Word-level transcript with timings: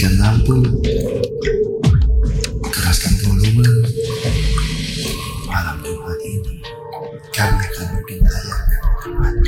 matikan 0.00 0.16
lampu, 0.16 0.56
keraskan 2.72 3.14
volume. 3.20 3.68
Malam 5.44 5.76
Jumat 5.84 6.20
ini, 6.24 6.56
kami 7.36 7.60
akan 7.60 7.86
bikin 8.00 8.24
tayangan 8.24 8.80
kamu. 8.96 9.44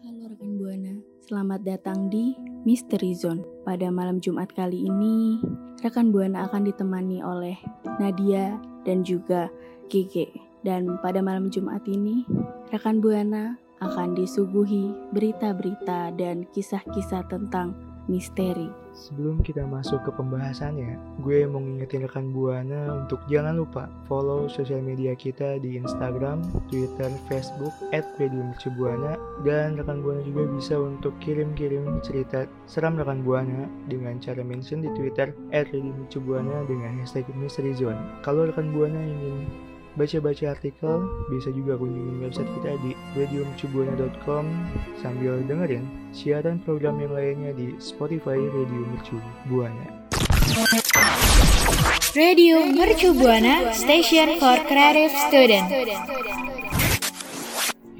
Halo 0.00 0.24
rekan 0.32 0.50
Buana, 0.56 0.94
selamat 1.28 1.60
datang 1.60 2.08
di 2.08 2.32
Mystery 2.64 3.12
Zone. 3.12 3.44
Pada 3.68 3.92
malam 3.92 4.16
Jumat 4.16 4.48
kali 4.56 4.88
ini, 4.88 5.44
rekan 5.84 6.08
Buana 6.08 6.48
akan 6.48 6.64
ditemani 6.72 7.20
oleh 7.20 7.60
Nadia 8.00 8.56
dan 8.88 9.04
juga 9.04 9.52
Gege. 9.92 10.32
Dan 10.64 10.96
pada 11.04 11.20
malam 11.20 11.52
Jumat 11.52 11.84
ini, 11.84 12.24
rekan 12.72 13.04
Buana 13.04 13.60
akan 13.82 14.14
disuguhi 14.14 14.94
berita-berita 15.10 16.14
dan 16.14 16.46
kisah-kisah 16.54 17.26
tentang 17.26 17.74
misteri. 18.10 18.70
Sebelum 18.92 19.40
kita 19.40 19.64
masuk 19.64 20.04
ke 20.04 20.12
pembahasannya, 20.12 21.00
gue 21.24 21.48
mau 21.48 21.64
ngingetin 21.64 22.04
rekan 22.04 22.28
Buana 22.28 23.00
untuk 23.00 23.24
jangan 23.24 23.56
lupa 23.56 23.88
follow 24.04 24.52
sosial 24.52 24.84
media 24.84 25.16
kita 25.16 25.56
di 25.64 25.80
Instagram, 25.80 26.44
Twitter, 26.68 27.08
Facebook, 27.24 27.72
at 27.96 28.04
Radio 28.20 28.44
Mercubuana, 28.44 29.16
dan 29.48 29.80
rekan 29.80 30.04
Buana 30.04 30.20
juga 30.28 30.44
bisa 30.52 30.76
untuk 30.76 31.16
kirim-kirim 31.24 32.04
cerita 32.04 32.44
seram 32.68 33.00
rekan 33.00 33.24
Buana 33.24 33.64
dengan 33.88 34.20
cara 34.20 34.44
mention 34.44 34.84
di 34.84 34.92
Twitter, 34.92 35.32
at 35.56 35.72
Radio 35.72 35.96
Mercubuana 35.96 36.68
dengan 36.68 37.00
hashtag 37.00 37.24
Mystery 37.32 37.72
Zone. 37.72 37.96
Kalau 38.20 38.44
rekan 38.44 38.76
Buana 38.76 39.00
ingin 39.00 39.48
baca-baca 39.92 40.56
artikel, 40.56 41.04
bisa 41.28 41.52
juga 41.52 41.76
kunjungi 41.76 42.24
website 42.24 42.50
kita 42.60 42.72
di 42.80 42.92
radiomercubuana.com 43.12 44.44
sambil 45.04 45.44
dengerin 45.44 45.84
siaran 46.16 46.56
program 46.64 46.96
yang 46.96 47.12
lainnya 47.12 47.52
di 47.52 47.76
Spotify 47.76 48.40
Radio 48.40 48.82
Mercu 48.88 49.16
Buana. 49.52 49.86
Radio 52.16 52.64
Mercu 52.72 53.12
Buana, 53.12 53.72
station 53.76 54.40
for 54.40 54.56
creative 54.64 55.12
student. 55.28 55.68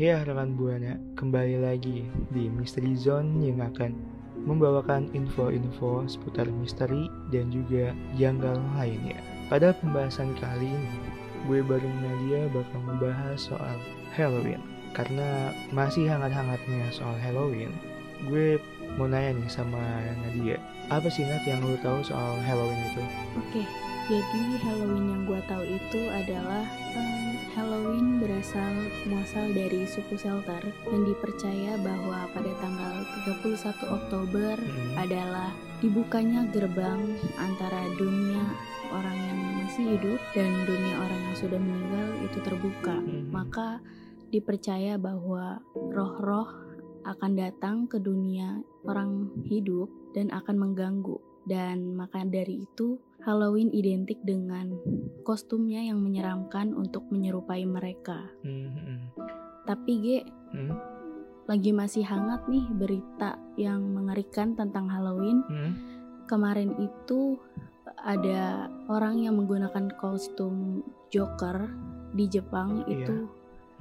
Ya 0.00 0.24
rekan 0.24 0.56
Buana, 0.56 0.96
kembali 1.20 1.60
lagi 1.60 2.08
di 2.32 2.48
Mystery 2.48 2.96
Zone 2.96 3.44
yang 3.44 3.60
akan 3.60 3.92
membawakan 4.42 5.12
info-info 5.14 6.08
seputar 6.08 6.48
misteri 6.50 7.06
dan 7.30 7.52
juga 7.52 7.94
janggal 8.18 8.58
lainnya. 8.74 9.20
Pada 9.46 9.76
pembahasan 9.76 10.32
kali 10.40 10.64
ini, 10.66 11.11
gue 11.44 11.58
bareng 11.60 11.96
Nadia 11.98 12.46
bakal 12.50 12.78
membahas 12.82 13.38
soal 13.38 13.76
Halloween. 14.12 14.62
Karena 14.92 15.50
masih 15.72 16.04
hangat-hangatnya 16.04 16.92
soal 16.92 17.16
Halloween, 17.16 17.72
gue 18.28 18.60
mau 18.94 19.08
nanya 19.08 19.32
nih 19.32 19.48
sama 19.48 19.80
Nadia, 20.20 20.60
apa 20.86 21.08
sih 21.08 21.24
Nat 21.24 21.40
yang 21.42 21.64
lo 21.64 21.80
tahu 21.80 22.04
soal 22.04 22.36
Halloween 22.44 22.76
itu? 22.92 23.02
Oke, 23.40 23.64
jadi 24.06 24.42
Halloween 24.60 25.06
yang 25.08 25.22
gue 25.24 25.40
tahu 25.48 25.64
itu 25.64 26.00
adalah 26.12 26.68
em, 26.92 27.40
Halloween 27.56 28.20
berasal 28.20 28.74
muasal 29.08 29.48
dari 29.56 29.88
suku 29.88 30.20
Seltar 30.20 30.60
dan 30.60 31.00
dipercaya 31.08 31.80
bahwa 31.80 32.28
pada 32.36 32.52
tanggal 32.60 32.94
31 33.24 33.88
Oktober 33.88 34.54
Hmm. 34.60 34.94
adalah 35.00 35.56
dibukanya 35.80 36.44
gerbang 36.52 37.16
antara 37.40 37.80
dunia 37.96 38.44
orang 38.92 39.18
yang 39.18 39.40
masih 39.62 39.94
hidup 39.94 40.20
dan 40.34 40.50
dunia 40.66 40.94
orang 40.98 41.20
yang 41.22 41.36
sudah 41.38 41.60
meninggal 41.62 42.08
itu 42.26 42.38
terbuka. 42.42 42.96
Hmm. 42.98 43.30
Maka 43.30 43.78
dipercaya 44.34 44.98
bahwa 44.98 45.62
roh-roh 45.72 46.50
akan 47.06 47.32
datang 47.38 47.86
ke 47.86 48.02
dunia 48.02 48.58
orang 48.82 49.30
hidup 49.46 49.86
dan 50.18 50.34
akan 50.34 50.58
mengganggu. 50.58 51.14
Dan 51.46 51.94
maka 51.94 52.26
dari 52.26 52.66
itu 52.66 52.98
Halloween 53.22 53.70
identik 53.70 54.18
dengan 54.26 54.74
kostumnya 55.22 55.82
yang 55.82 56.02
menyeramkan 56.02 56.74
untuk 56.74 57.06
menyerupai 57.14 57.62
mereka. 57.62 58.18
Hmm, 58.42 58.66
hmm, 58.66 58.98
Tapi 59.62 59.92
G, 60.02 60.06
lagi 61.46 61.70
masih 61.70 62.02
hangat 62.06 62.46
nih 62.50 62.66
berita 62.74 63.38
yang 63.54 63.82
mengerikan 63.94 64.58
tentang 64.58 64.90
Halloween. 64.90 65.42
Kemarin 66.30 66.78
itu 66.78 67.38
ada 68.02 68.66
orang 68.86 69.18
yang 69.22 69.38
menggunakan 69.38 69.92
kostum 69.98 70.82
Joker 71.10 71.70
di 72.12 72.28
Jepang 72.28 72.84
Iya. 72.86 73.06
itu 73.08 73.16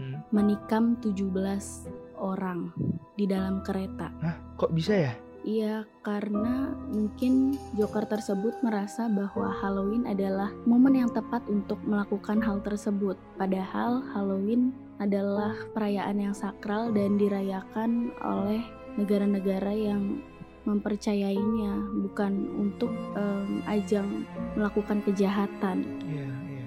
Hmm. 0.02 0.18
menikam 0.34 0.98
17 0.98 1.86
orang 2.18 2.74
di 3.14 3.30
dalam 3.30 3.62
kereta. 3.62 4.10
Hah, 4.24 4.36
kok 4.58 4.74
bisa 4.74 4.98
ya? 4.98 5.14
Iya, 5.42 5.90
karena 6.06 6.70
mungkin 6.94 7.58
Joker 7.74 8.06
tersebut 8.06 8.62
merasa 8.62 9.10
bahwa 9.10 9.50
Halloween 9.50 10.06
adalah 10.06 10.54
momen 10.70 11.02
yang 11.02 11.10
tepat 11.10 11.42
untuk 11.50 11.82
melakukan 11.82 12.42
hal 12.46 12.62
tersebut. 12.62 13.18
Padahal 13.42 14.06
Halloween 14.14 14.70
adalah 15.02 15.58
perayaan 15.74 16.22
yang 16.22 16.36
sakral 16.38 16.94
dan 16.94 17.18
dirayakan 17.18 18.14
oleh 18.22 18.62
negara-negara 19.02 19.74
yang 19.74 20.22
mempercayainya, 20.66 21.74
bukan 22.06 22.34
untuk 22.58 22.92
em, 23.18 23.62
ajang 23.66 24.26
melakukan 24.54 25.02
kejahatan. 25.06 25.84
Iya, 26.06 26.30
iya. 26.50 26.66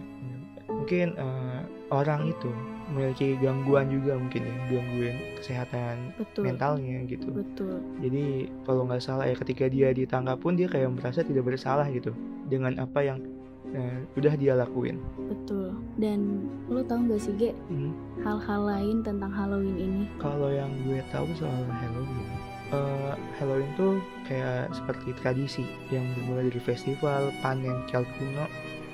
Mungkin 0.71 1.09
eh, 1.17 1.61
orang 1.89 2.29
itu 2.29 2.51
memiliki 2.93 3.41
gangguan 3.41 3.89
juga 3.89 4.21
mungkin 4.21 4.45
ya, 4.45 4.57
gangguan 4.69 5.17
kesehatan 5.41 5.97
Betul. 6.21 6.43
mentalnya 6.45 6.99
gitu. 7.09 7.29
Betul. 7.33 7.81
Jadi 8.05 8.53
kalau 8.69 8.85
nggak 8.85 9.01
salah 9.01 9.25
ya 9.25 9.37
ketika 9.39 9.65
dia 9.73 9.89
ditangkap 9.97 10.37
pun 10.37 10.53
dia 10.59 10.69
kayak 10.69 10.93
merasa 10.93 11.25
tidak 11.25 11.49
bersalah 11.49 11.89
gitu 11.89 12.13
dengan 12.53 12.77
apa 12.77 13.01
yang 13.01 13.19
eh, 13.75 14.05
udah 14.15 14.35
dia 14.37 14.55
lakuin. 14.55 15.01
Betul. 15.27 15.75
Dan 15.99 16.47
lo 16.71 16.85
tau 16.85 17.01
gak 17.09 17.19
sih, 17.19 17.35
Ge, 17.35 17.51
Hmm. 17.73 17.91
hal-hal 18.23 18.61
lain 18.71 19.03
tentang 19.03 19.33
Halloween 19.35 19.75
ini? 19.75 20.03
Kalau 20.21 20.47
yang 20.53 20.71
gue 20.87 21.01
tahu 21.11 21.27
soal 21.35 21.65
Halloween, 21.67 22.29
eh, 22.75 23.13
Halloween 23.39 23.71
tuh 23.79 24.03
kayak 24.27 24.75
seperti 24.75 25.15
tradisi 25.23 25.65
yang 25.95 26.03
bermula 26.19 26.51
dari 26.51 26.61
festival 26.61 27.31
panen 27.41 27.87
Celt 27.87 28.09
kuno 28.19 28.51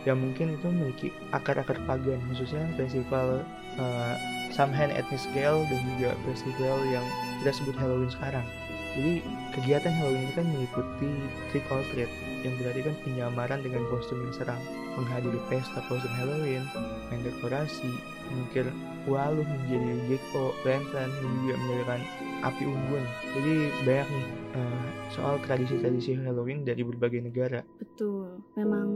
yang 0.08 0.16
mungkin 0.16 0.56
itu 0.56 0.66
memiliki 0.68 1.08
akar-akar 1.32 1.76
pagan 1.84 2.20
khususnya 2.28 2.64
festival 2.76 3.40
eh, 3.80 4.14
Samhain 4.50 4.90
Ethnic 4.92 5.22
Gale 5.32 5.62
dan 5.70 5.80
juga 5.96 6.10
festival 6.26 6.76
yang 6.90 7.06
kita 7.40 7.52
sebut 7.54 7.76
Halloween 7.78 8.12
sekarang. 8.12 8.44
Jadi 8.90 9.22
kegiatan 9.54 9.94
Halloween 9.94 10.26
ini 10.26 10.34
kan 10.34 10.46
meliputi 10.50 11.10
trick 11.54 11.62
or 11.70 11.78
treat 11.94 12.10
yang 12.42 12.58
berarti 12.58 12.80
kan 12.82 12.94
penyamaran 13.06 13.60
dengan 13.62 13.86
kostum 13.86 14.18
yang 14.18 14.34
seram, 14.34 14.60
menghadiri 14.98 15.38
pesta 15.46 15.78
kostum 15.86 16.10
Halloween, 16.18 16.66
main 17.06 17.22
dekorasi, 17.22 17.94
mengukir 18.34 18.66
waluh 19.06 19.46
menjadi 19.46 19.94
gecko, 20.10 20.50
lantern, 20.66 21.06
dan 21.06 21.30
juga 21.46 21.54
menyalakan 21.62 22.00
api 22.40 22.64
unggun. 22.64 23.04
Jadi 23.36 23.54
banyak 23.84 24.08
nih 24.08 24.26
eh, 24.56 24.86
soal 25.12 25.36
tradisi-tradisi 25.44 26.16
Halloween 26.20 26.64
dari 26.64 26.82
berbagai 26.84 27.20
negara. 27.20 27.60
Betul, 27.78 28.40
memang 28.56 28.88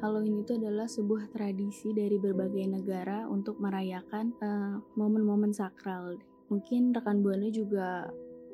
Halloween 0.00 0.44
itu 0.44 0.56
adalah 0.56 0.86
sebuah 0.86 1.32
tradisi 1.32 1.92
dari 1.96 2.16
berbagai 2.20 2.66
negara 2.68 3.24
untuk 3.28 3.56
merayakan 3.58 4.36
eh, 4.40 4.74
momen-momen 4.96 5.52
sakral. 5.52 6.20
Mungkin 6.50 6.90
rekan 6.92 7.22
buana 7.22 7.48
juga 7.48 8.10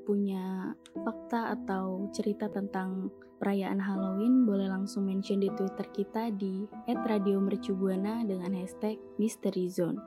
punya 0.07 0.71
fakta 0.95 1.51
atau 1.59 2.07
cerita 2.15 2.47
tentang 2.47 3.11
perayaan 3.37 3.83
Halloween, 3.83 4.49
boleh 4.49 4.71
langsung 4.71 5.11
mention 5.11 5.43
di 5.43 5.51
Twitter 5.53 5.91
kita 5.93 6.33
di 6.33 6.65
@radiomercubuana 6.89 8.25
dengan 8.25 8.55
hashtag 8.57 8.97
Mystery 9.21 9.69
Zone. 9.69 10.01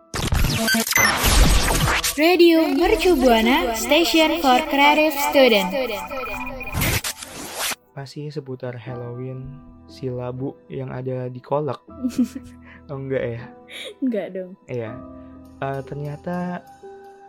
Radio 2.18 2.66
Mercu 2.66 3.13
Buana, 3.13 3.78
station 3.78 4.41
for 4.41 4.58
creative 4.73 5.14
student. 5.29 5.70
Masih 7.94 8.34
seputar 8.34 8.73
Halloween, 8.73 9.46
si 9.85 10.09
labu 10.09 10.58
yang 10.66 10.90
ada 10.90 11.29
di 11.29 11.38
kolak. 11.38 11.78
oh 12.90 12.97
enggak 12.97 13.22
ya? 13.22 13.41
Enggak 14.02 14.28
dong. 14.34 14.52
Iya. 14.66 14.97
Eh, 15.61 15.82
ternyata 15.85 16.66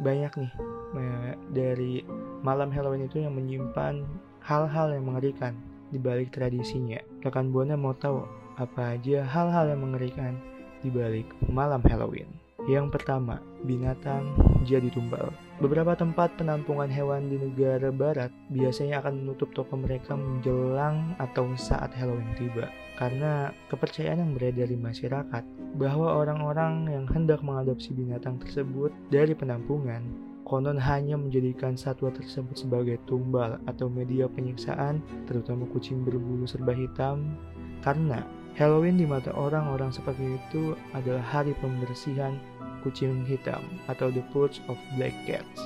banyak 0.00 0.32
nih 0.32 0.53
eh, 0.97 1.31
dari 1.53 1.93
malam 2.41 2.73
Halloween 2.73 3.05
itu 3.05 3.20
yang 3.20 3.37
menyimpan 3.37 4.09
hal-hal 4.41 4.97
yang 4.97 5.05
mengerikan 5.05 5.53
di 5.93 6.00
balik 6.00 6.32
tradisinya. 6.32 6.97
Rekan 7.20 7.53
Buana 7.53 7.76
mau 7.76 7.93
tahu 7.93 8.25
apa 8.56 8.97
aja 8.97 9.20
hal-hal 9.20 9.76
yang 9.76 9.85
mengerikan 9.85 10.41
di 10.81 10.88
balik 10.88 11.29
malam 11.53 11.85
Halloween. 11.85 12.50
Yang 12.70 12.94
pertama, 12.94 13.43
binatang 13.67 14.31
jadi 14.62 14.87
tumbal. 14.94 15.34
Beberapa 15.58 15.99
tempat 15.99 16.38
penampungan 16.38 16.87
hewan 16.87 17.26
di 17.26 17.34
negara 17.34 17.90
barat 17.90 18.31
biasanya 18.55 19.02
akan 19.02 19.26
menutup 19.26 19.50
toko 19.58 19.75
mereka 19.75 20.14
menjelang 20.14 21.19
atau 21.19 21.50
saat 21.58 21.90
Halloween 21.99 22.31
tiba. 22.38 22.70
Karena 22.94 23.50
kepercayaan 23.75 24.22
yang 24.22 24.32
beredar 24.38 24.70
di 24.70 24.78
masyarakat 24.78 25.43
bahwa 25.82 26.14
orang-orang 26.14 26.87
yang 26.94 27.11
hendak 27.11 27.43
mengadopsi 27.43 27.90
binatang 27.90 28.38
tersebut 28.38 28.94
dari 29.11 29.34
penampungan 29.34 30.31
konon 30.46 30.78
hanya 30.78 31.14
menjadikan 31.14 31.78
satwa 31.78 32.11
tersebut 32.11 32.55
sebagai 32.55 32.99
tumbal 33.06 33.58
atau 33.70 33.87
media 33.87 34.26
penyiksaan, 34.26 34.99
terutama 35.31 35.62
kucing 35.70 36.02
berbulu 36.02 36.43
serba 36.43 36.75
hitam, 36.75 37.38
karena 37.87 38.26
Halloween 38.58 38.99
di 38.99 39.06
mata 39.06 39.31
orang-orang 39.31 39.94
seperti 39.94 40.34
itu 40.34 40.75
adalah 40.90 41.22
hari 41.22 41.55
pembersihan 41.62 42.34
kucing 42.81 43.23
hitam 43.25 43.61
atau 43.87 44.09
the 44.09 44.25
purge 44.32 44.59
of 44.67 44.77
black 44.97 45.15
cats. 45.25 45.61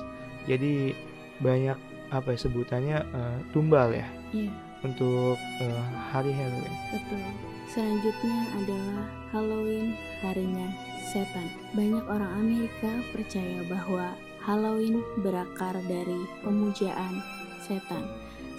Jadi 0.45 0.93
banyak 1.41 1.75
apa 2.13 2.31
ya 2.31 2.39
sebutannya 2.39 2.97
uh, 3.11 3.37
tumbal 3.49 3.89
ya 3.91 4.05
Iya, 4.29 4.53
untuk 4.85 5.35
uh, 5.35 5.85
hari 6.13 6.29
Halloween. 6.31 6.75
betul. 6.93 7.23
Selanjutnya 7.65 8.37
adalah 8.61 9.03
Halloween, 9.33 9.97
harinya 10.21 10.69
setan. 11.11 11.49
Banyak 11.73 12.05
orang 12.05 12.31
Amerika 12.39 12.91
percaya 13.11 13.65
bahwa 13.67 14.13
Halloween 14.39 15.01
berakar 15.25 15.73
dari 15.89 16.23
pemujaan 16.45 17.19
setan. 17.65 18.05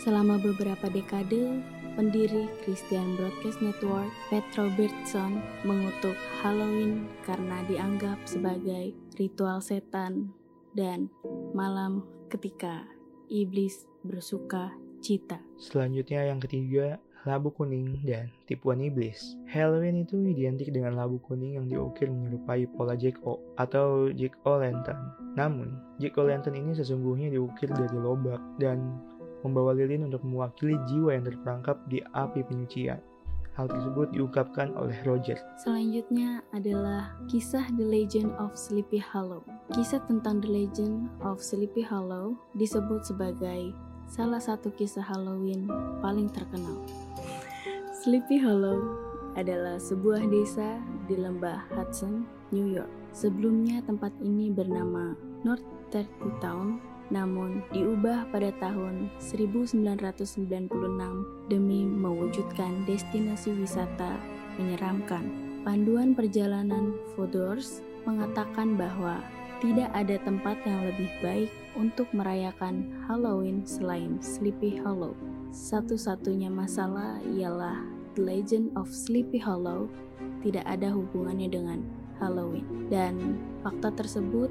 Selama 0.02 0.36
beberapa 0.36 0.90
dekade, 0.90 1.62
pendiri 1.96 2.46
Christian 2.62 3.16
Broadcast 3.16 3.64
Network, 3.64 4.12
Pat 4.28 4.44
Robertson, 4.54 5.40
mengutuk 5.64 6.14
Halloween 6.44 7.08
karena 7.24 7.64
dianggap 7.66 8.20
sebagai 8.28 8.92
ritual 9.16 9.64
setan 9.64 10.30
dan 10.76 11.08
malam 11.56 12.04
ketika 12.28 12.84
iblis 13.32 13.88
bersuka 14.04 14.70
cita. 15.00 15.40
Selanjutnya 15.56 16.28
yang 16.28 16.38
ketiga, 16.38 17.00
labu 17.26 17.50
kuning 17.50 17.98
dan 18.06 18.30
tipuan 18.46 18.78
iblis. 18.78 19.34
Halloween 19.50 20.06
itu 20.06 20.20
identik 20.20 20.70
dengan 20.70 20.94
labu 20.94 21.18
kuning 21.26 21.58
yang 21.58 21.66
diukir 21.66 22.06
menyerupai 22.06 22.70
pola 22.70 22.94
Jack 22.94 23.18
O 23.26 23.42
atau 23.58 24.12
Jack 24.14 24.38
O 24.46 24.62
Lantern. 24.62 25.16
Namun, 25.34 25.74
Jack 25.98 26.20
O 26.20 26.28
Lantern 26.28 26.54
ini 26.54 26.76
sesungguhnya 26.76 27.34
diukir 27.34 27.72
dari 27.74 27.98
lobak 27.98 28.38
dan 28.62 29.00
membawa 29.46 29.72
lilin 29.72 30.10
untuk 30.10 30.26
mewakili 30.26 30.74
jiwa 30.90 31.14
yang 31.14 31.24
terperangkap 31.24 31.78
di 31.86 32.02
api 32.12 32.42
penyucian. 32.42 32.98
Hal 33.56 33.72
tersebut 33.72 34.12
diungkapkan 34.12 34.76
oleh 34.76 34.92
Roger. 35.08 35.40
Selanjutnya 35.64 36.44
adalah 36.52 37.16
kisah 37.24 37.64
The 37.72 37.88
Legend 37.88 38.36
of 38.36 38.52
Sleepy 38.52 39.00
Hollow. 39.00 39.40
Kisah 39.72 40.04
tentang 40.04 40.44
The 40.44 40.50
Legend 40.52 41.08
of 41.24 41.40
Sleepy 41.40 41.80
Hollow 41.80 42.36
disebut 42.52 43.08
sebagai 43.08 43.72
salah 44.12 44.44
satu 44.44 44.68
kisah 44.76 45.00
Halloween 45.00 45.72
paling 46.04 46.28
terkenal. 46.28 46.84
Sleepy 48.04 48.36
Hollow 48.44 48.92
adalah 49.40 49.80
sebuah 49.80 50.28
desa 50.28 50.76
di 51.08 51.16
lembah 51.16 51.64
Hudson, 51.72 52.28
New 52.52 52.68
York. 52.68 52.92
Sebelumnya 53.16 53.80
tempat 53.88 54.12
ini 54.20 54.52
bernama 54.52 55.16
North 55.48 55.64
Turkey 55.88 56.32
Town, 56.44 56.76
namun 57.08 57.62
diubah 57.70 58.26
pada 58.34 58.50
tahun 58.58 59.10
1996 59.22 60.40
demi 61.46 61.86
mewujudkan 61.86 62.82
destinasi 62.86 63.54
wisata 63.54 64.18
menyeramkan. 64.58 65.28
Panduan 65.62 66.14
perjalanan 66.14 66.94
Fodors 67.14 67.82
mengatakan 68.06 68.78
bahwa 68.78 69.18
tidak 69.58 69.90
ada 69.96 70.20
tempat 70.22 70.60
yang 70.62 70.84
lebih 70.86 71.10
baik 71.24 71.50
untuk 71.74 72.06
merayakan 72.14 72.86
Halloween 73.08 73.66
selain 73.66 74.20
Sleepy 74.22 74.78
Hollow. 74.78 75.16
Satu-satunya 75.50 76.52
masalah 76.52 77.18
ialah 77.34 77.82
The 78.14 78.22
Legend 78.22 78.76
of 78.76 78.92
Sleepy 78.92 79.40
Hollow 79.40 79.88
tidak 80.40 80.64
ada 80.64 80.92
hubungannya 80.92 81.48
dengan 81.50 81.80
Halloween 82.16 82.88
dan 82.88 83.36
fakta 83.60 83.92
tersebut 83.92 84.48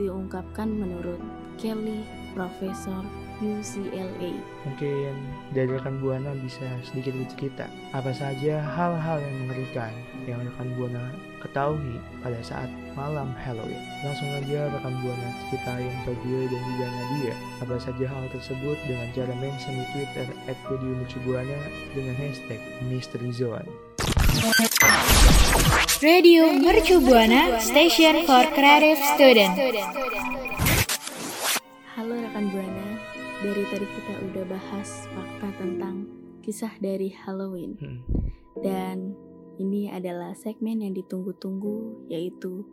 diungkapkan 0.00 0.68
menurut 0.68 1.20
Kelly, 1.58 2.06
Profesor 2.36 3.04
UCLA. 3.42 4.32
Mungkin 4.62 5.12
dari 5.50 5.68
rekan 5.68 5.98
Buana 5.98 6.30
bisa 6.38 6.64
sedikit 6.86 7.18
bercerita 7.18 7.66
apa 7.90 8.14
saja 8.14 8.62
hal-hal 8.62 9.18
yang 9.18 9.34
mengerikan 9.44 9.92
yang 10.24 10.38
rekan 10.46 10.70
Buana 10.78 11.10
ketahui 11.42 11.98
pada 12.22 12.38
saat 12.46 12.70
malam 12.94 13.34
Halloween. 13.34 13.82
Langsung 14.06 14.30
aja 14.30 14.70
rekan 14.70 14.94
Buana 15.02 15.28
ceritain 15.50 15.94
ke 16.06 16.12
gue 16.22 16.42
dan 16.46 16.60
juga 16.62 16.86
Nadia 16.86 17.34
apa 17.58 17.76
saja 17.82 18.04
hal 18.06 18.24
tersebut 18.30 18.78
dengan 18.86 19.08
cara 19.10 19.34
mention 19.42 19.74
di 19.74 19.86
Twitter 19.90 20.26
at 20.46 20.58
Buana 21.26 21.58
dengan 21.90 22.14
hashtag 22.14 22.62
Mystery 22.86 23.34
Zone. 23.34 23.66
Radio 26.02 26.50
Mercu 26.50 26.98
Buana 27.02 27.58
Station 27.62 28.26
for 28.26 28.42
Creative 28.54 28.98
Student. 29.14 29.54
Halo 31.92 32.16
rekan 32.16 32.48
Buana, 32.48 32.96
dari 33.44 33.68
tadi 33.68 33.84
kita 33.84 34.14
udah 34.24 34.44
bahas 34.48 35.04
fakta 35.12 35.48
tentang 35.60 36.08
kisah 36.40 36.72
dari 36.80 37.12
Halloween. 37.12 37.76
Hmm. 37.76 38.00
Dan 38.64 39.12
ini 39.60 39.92
adalah 39.92 40.32
segmen 40.32 40.80
yang 40.80 40.96
ditunggu-tunggu 40.96 42.08
yaitu 42.08 42.64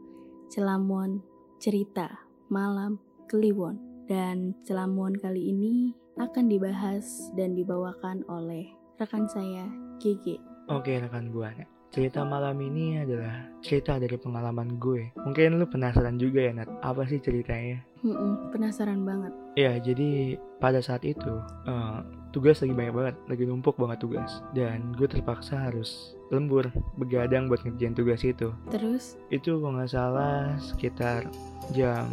Celamon 0.47 1.19
Cerita 1.59 2.07
Malam 2.47 2.95
Kliwon. 3.27 4.07
Dan 4.07 4.55
Celamon 4.63 5.19
kali 5.19 5.51
ini 5.51 5.91
akan 6.15 6.47
dibahas 6.47 7.35
dan 7.35 7.59
dibawakan 7.59 8.23
oleh 8.31 8.71
rekan 9.03 9.27
saya 9.27 9.67
GG. 9.99 10.39
Oke 10.71 10.95
rekan 10.95 11.27
Buana. 11.27 11.78
Cerita 11.89 12.21
malam 12.21 12.53
ini 12.61 13.01
adalah 13.01 13.49
cerita 13.65 13.97
dari 13.97 14.13
pengalaman 14.13 14.77
gue. 14.77 15.09
Mungkin 15.25 15.57
lu 15.57 15.65
penasaran 15.65 16.21
juga 16.21 16.45
ya 16.45 16.53
Nat, 16.53 16.69
apa 16.85 17.01
sih 17.09 17.17
ceritanya? 17.17 17.81
Mm-mm, 18.05 18.53
penasaran 18.53 19.01
banget. 19.03 19.33
Ya, 19.57 19.73
jadi 19.81 20.37
pada 20.61 20.85
saat 20.85 21.01
itu 21.01 21.41
eh, 21.65 21.97
tugas 22.29 22.61
lagi 22.61 22.77
banyak 22.77 22.93
banget, 22.93 23.15
lagi 23.25 23.43
numpuk 23.49 23.73
banget 23.81 24.05
tugas, 24.05 24.45
dan 24.53 24.93
gue 24.93 25.09
terpaksa 25.09 25.65
harus 25.65 26.13
lembur 26.29 26.69
begadang 26.93 27.49
buat 27.49 27.65
ngerjain 27.65 27.97
tugas 27.97 28.21
itu. 28.21 28.53
Terus, 28.69 29.17
Itu 29.33 29.57
kalau 29.57 29.81
nggak 29.81 29.89
salah 29.89 30.53
sekitar 30.61 31.25
jam 31.73 32.05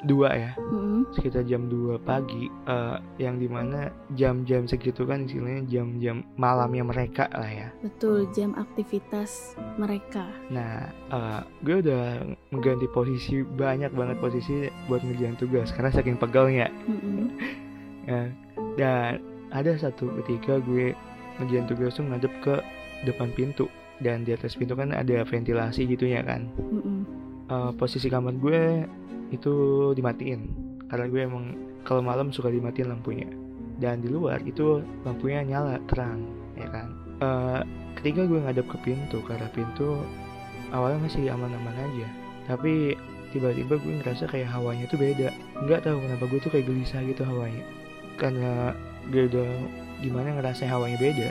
2 0.00 0.16
ya, 0.32 0.52
mm-mm, 0.56 1.12
sekitar 1.12 1.44
jam 1.44 1.68
2 1.68 2.00
pagi, 2.00 2.48
eh, 2.48 2.96
yang 3.20 3.36
di 3.36 3.48
mana 3.48 3.92
jam-jam 4.16 4.64
segitu 4.64 5.04
kan 5.04 5.28
istilahnya 5.28 5.68
jam-jam 5.68 6.24
malamnya 6.34 6.80
mereka 6.80 7.28
lah 7.36 7.48
ya. 7.48 7.68
betul 7.84 8.24
jam 8.32 8.56
aktivitas 8.56 9.54
mereka. 9.76 10.24
Nah, 10.48 10.88
eh, 11.12 11.40
gue 11.60 11.84
udah 11.84 12.24
mengganti 12.48 12.88
posisi 12.88 13.44
banyak 13.44 13.92
banget 13.92 14.16
posisi 14.18 14.72
buat 14.88 15.04
ngerjain 15.04 15.36
tugas 15.36 15.68
karena 15.72 15.92
saking 15.92 16.16
pegalnya. 16.16 16.68
Mm-mm, 16.88 17.28
Ya, 18.00 18.32
dan 18.80 19.20
ada 19.52 19.76
satu 19.76 20.08
ketika 20.24 20.56
gue 20.64 20.96
ngerjain 21.38 21.68
tugas 21.68 21.94
tuh 21.94 22.08
ngadep 22.08 22.32
ke 22.40 22.56
depan 23.04 23.28
pintu 23.36 23.68
dan 24.00 24.24
di 24.24 24.32
atas 24.32 24.56
pintu 24.56 24.72
kan 24.72 24.96
ada 24.96 25.20
ventilasi 25.28 25.84
gitu 25.84 26.08
ya 26.08 26.24
kan. 26.24 26.48
mm-mm. 26.56 27.04
Eh, 27.50 27.70
posisi 27.76 28.06
kamar 28.08 28.34
gue 28.40 28.88
itu 29.30 29.54
dimatiin. 29.96 30.40
Karena 30.90 31.06
gue 31.06 31.20
emang 31.22 31.44
kalau 31.86 32.02
malam 32.04 32.34
suka 32.34 32.50
dimatiin 32.50 32.90
lampunya. 32.90 33.28
Dan 33.80 34.04
di 34.04 34.12
luar 34.12 34.44
itu 34.44 34.84
lampunya 35.06 35.40
nyala 35.46 35.80
terang 35.88 36.20
ya 36.58 36.68
kan. 36.68 36.88
Eh, 37.20 37.60
ketika 37.96 38.28
gue 38.28 38.38
ngadep 38.44 38.66
ke 38.68 38.76
pintu 38.84 39.24
arah 39.30 39.48
pintu 39.54 40.04
awalnya 40.74 41.00
masih 41.06 41.30
aman-aman 41.32 41.74
aja. 41.74 42.08
Tapi 42.44 42.98
tiba-tiba 43.32 43.78
gue 43.80 43.92
ngerasa 44.04 44.28
kayak 44.28 44.52
hawanya 44.52 44.84
tuh 44.90 45.00
beda. 45.00 45.32
Nggak 45.64 45.88
tahu 45.88 45.96
kenapa 46.04 46.24
gue 46.28 46.38
tuh 46.42 46.50
kayak 46.52 46.66
gelisah 46.68 47.00
gitu 47.06 47.22
hawanya. 47.24 47.64
Karena 48.20 48.76
gue 49.08 49.30
udah 49.32 49.50
gimana 50.04 50.36
ngerasa 50.36 50.68
hawanya 50.68 51.00
beda 51.00 51.30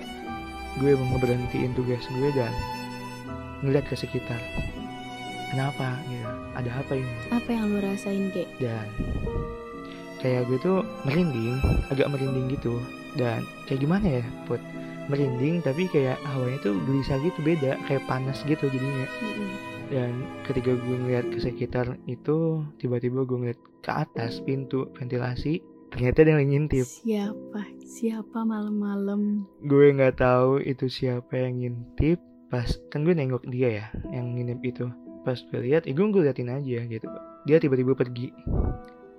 gue 0.78 0.94
mau 0.94 1.18
ngeberhentiin 1.18 1.74
tugas 1.74 2.06
gue 2.06 2.30
dan 2.38 2.54
ngeliat 3.66 3.86
ke 3.90 3.96
sekitar. 3.98 4.38
Kenapa 5.50 5.98
gitu 6.06 6.19
ada 6.56 6.72
apa 6.82 6.98
ini? 6.98 7.16
Apa 7.30 7.50
yang 7.50 7.70
lu 7.70 7.80
rasain, 7.82 8.30
Ge? 8.34 8.46
dan 8.58 8.88
kayak 10.20 10.52
gue 10.52 10.60
tuh 10.60 10.84
merinding 11.08 11.58
agak 11.90 12.12
merinding 12.12 12.52
gitu. 12.52 12.80
Dan 13.18 13.48
kayak 13.66 13.82
gimana 13.82 14.22
ya 14.22 14.24
put 14.46 14.62
merinding 15.10 15.66
tapi 15.66 15.90
kayak 15.90 16.22
hawanya 16.22 16.60
tuh 16.62 16.78
gelisah 16.86 17.18
gitu 17.24 17.40
beda. 17.42 17.80
Kayak 17.88 18.06
panas 18.06 18.44
gitu 18.46 18.70
jadinya. 18.70 19.08
Dan 19.90 20.22
ketika 20.46 20.78
gue 20.78 20.96
ngeliat 21.02 21.26
ke 21.34 21.42
sekitar 21.42 21.98
itu 22.06 22.62
tiba-tiba 22.78 23.26
gue 23.26 23.38
ngeliat 23.38 23.60
ke 23.82 23.90
atas 23.90 24.38
pintu 24.46 24.86
ventilasi 24.94 25.66
ternyata 25.90 26.22
ada 26.22 26.38
yang 26.38 26.54
ngintip. 26.54 26.86
Siapa? 26.86 27.66
Siapa 27.82 28.46
malam-malam? 28.46 29.50
gue 29.66 29.86
nggak 29.98 30.22
tahu 30.22 30.62
itu 30.62 30.86
siapa 30.86 31.34
yang 31.34 31.58
ngintip. 31.58 32.22
Pas 32.54 32.70
kan 32.94 33.02
gue 33.06 33.14
nengok 33.18 33.46
dia 33.50 33.70
ya 33.82 33.86
yang 34.14 34.38
nginep 34.38 34.62
itu 34.62 34.86
pas 35.30 35.38
gue 35.38 35.62
lihat 35.62 35.86
eh, 35.86 35.94
gue 35.94 36.02
gue 36.10 36.26
liatin 36.26 36.50
aja 36.50 36.82
gitu. 36.90 37.06
Dia 37.46 37.62
tiba-tiba 37.62 37.94
pergi. 37.94 38.34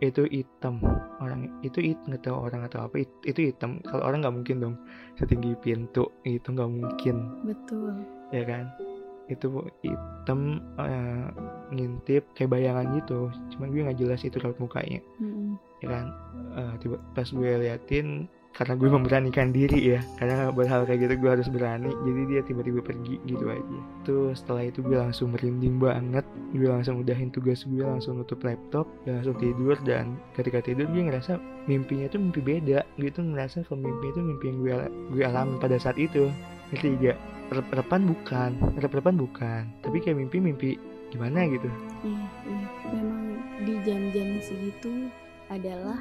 Itu 0.02 0.26
hitam 0.26 0.82
orang 1.22 1.62
itu 1.62 1.78
it 1.78 2.00
nggak 2.08 2.24
tahu 2.26 2.50
orang 2.50 2.66
atau 2.66 2.90
apa 2.90 3.06
it- 3.06 3.22
itu 3.22 3.54
hitam. 3.54 3.78
Kalau 3.86 4.02
orang 4.02 4.26
nggak 4.26 4.34
mungkin 4.42 4.56
dong. 4.58 4.74
Setinggi 5.14 5.54
pintu 5.62 6.10
itu 6.26 6.50
nggak 6.50 6.66
mungkin. 6.66 7.16
Betul. 7.46 7.94
ya 8.34 8.42
kan? 8.42 8.74
Itu 9.30 9.70
hitam 9.86 10.58
eh, 10.82 11.30
ngintip 11.70 12.26
kayak 12.34 12.50
bayangan 12.50 12.90
gitu. 12.98 13.30
Cuman 13.54 13.70
gue 13.70 13.86
nggak 13.86 13.98
jelas 14.02 14.26
itu 14.26 14.42
raut 14.42 14.58
mukanya. 14.58 14.98
Mm-mm. 15.22 15.54
ya 15.78 15.86
kan? 15.94 16.06
Eh, 16.58 16.74
tiba 16.82 16.98
pas 17.14 17.28
gue 17.30 17.50
liatin 17.62 18.26
karena 18.60 18.76
gue 18.76 18.92
memberanikan 18.92 19.56
diri 19.56 19.96
ya. 19.96 20.04
Karena 20.20 20.52
buat 20.52 20.68
hal 20.68 20.84
kayak 20.84 21.08
gitu 21.08 21.14
gue 21.24 21.30
harus 21.32 21.48
berani. 21.48 21.88
Jadi 22.04 22.20
dia 22.28 22.40
tiba-tiba 22.44 22.84
pergi 22.84 23.16
gitu 23.24 23.48
aja. 23.48 23.78
Tuh 24.04 24.36
setelah 24.36 24.68
itu 24.68 24.84
gue 24.84 25.00
langsung 25.00 25.32
merinding 25.32 25.80
banget. 25.80 26.28
Gue 26.52 26.68
langsung 26.68 27.00
udahin 27.00 27.32
tugas 27.32 27.64
gue 27.64 27.80
langsung 27.80 28.20
nutup 28.20 28.44
laptop 28.44 28.84
gue 29.08 29.16
langsung 29.16 29.40
tidur. 29.40 29.80
Dan 29.80 30.20
ketika 30.36 30.60
tidur 30.60 30.84
gue 30.92 31.08
ngerasa 31.08 31.40
mimpinya 31.64 32.12
tuh 32.12 32.20
mimpi 32.20 32.44
beda 32.44 32.84
gue 33.00 33.08
tuh 33.08 33.24
ngerasa 33.24 33.64
kalau 33.64 33.80
mimpi 33.80 34.12
itu 34.12 34.20
mimpi 34.20 34.44
yang 34.52 34.58
gue 34.60 34.74
gue 35.16 35.24
alami 35.24 35.56
pada 35.56 35.80
saat 35.80 35.96
itu. 35.96 36.28
Ngerti 36.68 37.00
gak? 37.00 37.18
Rep-repan 37.56 38.04
bukan. 38.04 38.50
Rep-repan 38.76 39.16
bukan. 39.16 39.62
Tapi 39.80 40.04
kayak 40.04 40.20
mimpi-mimpi 40.20 40.76
gimana 41.08 41.48
gitu. 41.48 41.66
Iya, 42.04 42.24
iya. 42.44 42.66
Memang 42.92 43.24
di 43.64 43.74
jam-jam 43.88 44.28
segitu 44.38 45.08
adalah 45.50 45.98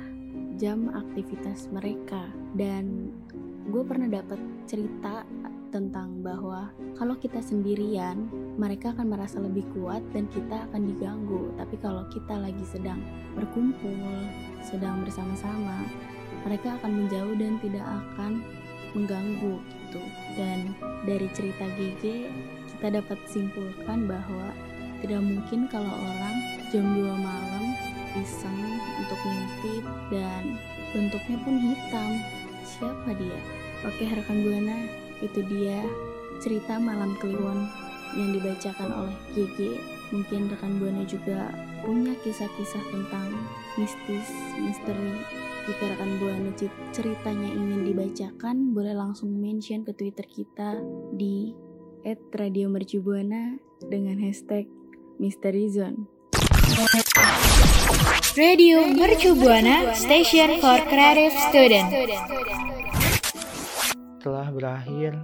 jam 0.55 0.93
aktivitas 0.93 1.67
mereka. 1.73 2.29
Dan 2.53 3.09
gue 3.67 3.83
pernah 3.83 4.07
dapat 4.07 4.37
cerita 4.69 5.25
tentang 5.69 6.25
bahwa 6.25 6.73
kalau 6.97 7.13
kita 7.17 7.41
sendirian 7.45 8.25
mereka 8.57 8.89
akan 8.93 9.13
merasa 9.13 9.37
lebih 9.37 9.65
kuat 9.73 10.01
dan 10.13 10.25
kita 10.29 10.69
akan 10.69 10.81
diganggu. 10.89 11.53
Tapi 11.57 11.75
kalau 11.81 12.05
kita 12.09 12.37
lagi 12.37 12.65
sedang 12.65 13.01
berkumpul 13.37 14.25
sedang 14.65 15.01
bersama-sama 15.05 15.85
mereka 16.45 16.77
akan 16.81 17.05
menjauh 17.05 17.35
dan 17.37 17.57
tidak 17.61 17.85
akan 17.85 18.41
mengganggu 18.97 19.55
gitu. 19.61 20.01
Dan 20.37 20.73
dari 21.05 21.27
cerita 21.33 21.65
GG 21.77 22.03
kita 22.77 22.87
dapat 23.01 23.19
simpulkan 23.29 24.09
bahwa 24.09 24.49
tidak 24.99 25.21
mungkin 25.23 25.69
kalau 25.71 25.91
orang 25.91 26.35
jam 26.73 26.85
2 26.95 27.05
malam 27.05 27.58
iseng 28.17 28.79
untuk 28.97 29.19
ngintip 29.21 29.85
dan 30.09 30.57
bentuknya 30.95 31.37
pun 31.45 31.55
hitam. 31.61 32.11
Siapa 32.65 33.11
dia? 33.17 33.39
Oke 33.85 34.09
rekan 34.09 34.43
Buana, 34.43 34.77
itu 35.23 35.39
dia 35.47 35.83
cerita 36.39 36.79
Malam 36.79 37.15
Kliwon 37.19 37.69
yang 38.17 38.33
dibacakan 38.33 38.89
oleh 38.91 39.15
GG. 39.37 39.77
Mungkin 40.09 40.49
rekan 40.49 40.81
Buana 40.81 41.05
juga 41.05 41.53
punya 41.85 42.17
kisah-kisah 42.25 42.83
tentang 42.89 43.29
mistis, 43.77 44.27
misteri. 44.57 45.13
Jika 45.69 45.85
rekan 45.95 46.17
Buana 46.17 46.49
ceritanya 46.91 47.49
ingin 47.53 47.85
dibacakan, 47.85 48.73
boleh 48.73 48.97
langsung 48.97 49.37
mention 49.37 49.85
ke 49.85 49.93
Twitter 49.93 50.25
kita 50.25 50.81
di 51.13 51.53
@radiomercubuana 52.33 53.59
dengan 53.85 54.17
hashtag 54.17 54.65
Misteri 55.19 55.67
Zone. 55.69 56.18
Radio 58.37 58.85
Mercu 58.85 59.33
Buana 59.33 59.89
Station 59.97 60.61
for 60.61 60.77
Creative 60.85 61.33
Student. 61.49 61.89
telah 64.21 64.53
berakhir 64.53 65.17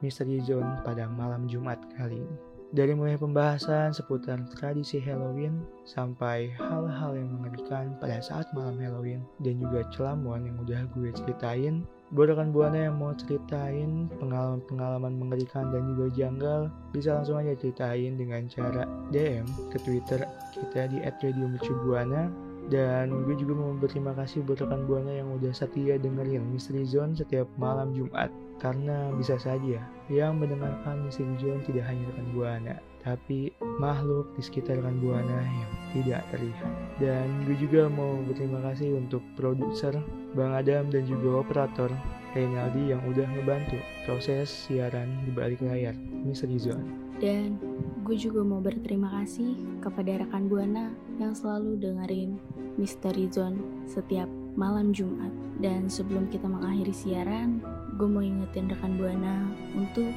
Misteri 0.00 0.40
Zone 0.40 0.80
pada 0.86 1.04
malam 1.04 1.44
Jumat 1.52 1.76
kali 2.00 2.16
ini. 2.16 2.36
Dari 2.72 2.96
mulai 2.96 3.20
pembahasan 3.20 3.92
seputar 3.92 4.40
tradisi 4.56 4.96
Halloween 4.96 5.68
sampai 5.84 6.56
hal-hal 6.56 7.12
yang 7.12 7.28
mengerikan 7.28 7.92
pada 8.00 8.16
saat 8.24 8.48
malam 8.56 8.80
Halloween 8.80 9.20
dan 9.44 9.60
juga 9.60 9.84
celamuan 9.92 10.48
yang 10.48 10.56
udah 10.64 10.88
gue 10.96 11.12
ceritain. 11.12 11.84
Buat 12.14 12.38
rekan 12.38 12.54
buana 12.54 12.86
yang 12.86 13.02
mau 13.02 13.10
ceritain 13.18 14.06
pengalaman-pengalaman 14.22 15.18
mengerikan 15.18 15.74
dan 15.74 15.90
juga 15.90 16.06
janggal, 16.14 16.60
bisa 16.94 17.18
langsung 17.18 17.42
aja 17.42 17.50
ceritain 17.58 18.14
dengan 18.14 18.46
cara 18.46 18.86
DM 19.10 19.42
ke 19.74 19.78
Twitter 19.82 20.22
kita 20.54 20.86
di 20.86 21.02
@radiomercubuana 21.02 22.30
dan 22.70 23.10
gue 23.26 23.34
juga 23.38 23.54
mau 23.58 23.74
berterima 23.74 24.14
kasih 24.14 24.42
buat 24.42 24.58
rekan 24.58 24.86
Buana 24.86 25.18
yang 25.18 25.34
udah 25.38 25.54
setia 25.54 25.98
dengerin 25.98 26.46
Misteri 26.50 26.82
Zone 26.82 27.14
setiap 27.14 27.46
malam 27.58 27.94
Jumat. 27.94 28.30
Karena 28.62 29.10
bisa 29.14 29.34
saja 29.38 29.82
yang 30.06 30.38
mendengarkan 30.38 31.06
Misteri 31.06 31.34
Zone 31.42 31.62
tidak 31.66 31.90
hanya 31.90 32.06
rekan 32.10 32.26
Buana, 32.34 32.76
tapi 33.06 33.54
makhluk 33.78 34.34
di 34.34 34.42
sekitar 34.42 34.82
rekan 34.82 34.98
Buana 34.98 35.38
yang 35.46 35.70
tidak 35.94 36.26
terlihat. 36.34 36.72
Dan 36.98 37.46
gue 37.46 37.54
juga 37.54 37.86
mau 37.86 38.18
berterima 38.26 38.58
kasih 38.66 38.98
untuk 38.98 39.22
produser 39.38 39.94
Bang 40.34 40.58
Adam 40.58 40.90
dan 40.90 41.06
juga 41.06 41.46
operator 41.46 41.90
Reynaldi 42.34 42.90
yang 42.90 43.00
udah 43.06 43.24
ngebantu 43.32 43.78
proses 44.04 44.50
siaran 44.50 45.08
di 45.22 45.30
balik 45.30 45.62
layar 45.62 45.94
Misteri 45.96 46.58
Zone. 46.58 47.06
Dan 47.16 47.56
gue 48.04 48.16
juga 48.18 48.44
mau 48.44 48.60
berterima 48.60 49.08
kasih 49.22 49.56
kepada 49.80 50.20
rekan 50.20 50.50
Buana 50.50 50.92
yang 51.16 51.32
selalu 51.32 51.78
dengerin 51.80 52.36
Misteri 52.76 53.30
Zone 53.30 53.86
setiap 53.88 54.28
malam 54.58 54.90
Jumat. 54.90 55.30
Dan 55.56 55.88
sebelum 55.88 56.28
kita 56.28 56.44
mengakhiri 56.44 56.92
siaran, 56.92 57.64
gue 57.96 58.04
mau 58.04 58.20
ingetin 58.20 58.68
rekan 58.68 59.00
Buana 59.00 59.48
untuk 59.72 60.12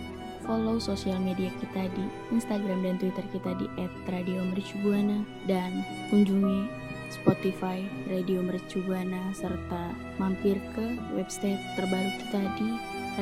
follow 0.49 0.81
sosial 0.81 1.21
media 1.21 1.53
kita 1.61 1.85
di 1.93 2.09
Instagram 2.33 2.81
dan 2.81 2.97
Twitter 2.97 3.21
kita 3.29 3.53
di 3.61 3.69
@radiomercubuana 4.09 5.21
dan 5.45 5.85
kunjungi 6.09 6.65
Spotify 7.13 7.85
Radio 8.09 8.41
Mercubuana 8.41 9.29
serta 9.33 9.93
mampir 10.17 10.57
ke 10.73 10.97
website 11.13 11.61
terbaru 11.77 12.09
kita 12.25 12.41
di 12.57 12.69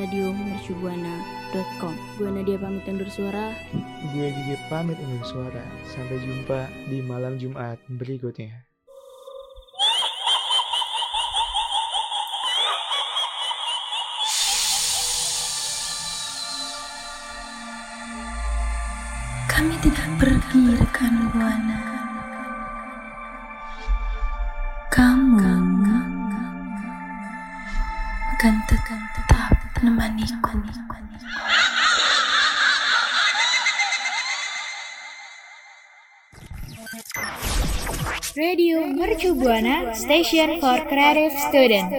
radiomercubuana.com. 0.00 1.94
Gue 2.20 2.30
Nadia 2.32 2.60
pamit 2.60 2.84
undur 2.88 3.08
suara. 3.08 3.56
Gue 4.12 4.28
Gigi 4.32 4.56
pamit 4.68 5.00
undur 5.00 5.24
suara. 5.24 5.64
Sampai 5.88 6.20
jumpa 6.20 6.68
di 6.88 7.00
malam 7.00 7.40
Jumat 7.40 7.80
berikutnya. 7.88 8.67
Kami 19.58 19.74
tidak 19.82 20.06
pergi 20.22 20.78
rekan 20.78 21.34
buana. 21.34 21.82
Kamu 24.86 25.42
akan 28.38 28.54
tetap 28.70 29.50
menemaniku. 29.82 30.62
Radio 38.38 38.86
Mercu 38.86 39.34
Buana 39.34 39.90
Station 39.90 40.62
for 40.62 40.86
Creative 40.86 41.34
Student. 41.50 41.90